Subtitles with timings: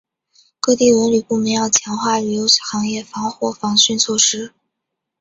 [0.59, 4.51] 各地文旅部门要强化旅游行业防火防汛措施